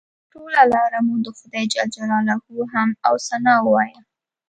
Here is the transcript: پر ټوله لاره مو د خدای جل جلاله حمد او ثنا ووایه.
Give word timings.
پر 0.29 0.29
ټوله 0.31 0.61
لاره 0.73 0.99
مو 1.05 1.15
د 1.25 1.27
خدای 1.37 1.63
جل 1.73 1.87
جلاله 1.95 2.33
حمد 2.73 2.97
او 3.07 3.15
ثنا 3.27 3.53
ووایه. 3.61 3.99